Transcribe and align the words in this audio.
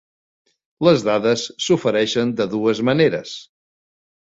Les 0.87 1.05
dades 1.09 1.45
s'ofereixen 1.67 2.35
de 2.43 2.51
dues 2.59 2.87
maneres. 2.93 3.41